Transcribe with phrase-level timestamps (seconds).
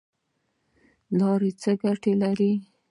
[1.17, 2.53] لاړې څه ګټه لري؟